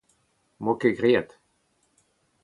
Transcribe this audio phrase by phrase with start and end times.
[0.59, 1.29] Ne’m boa ket graet.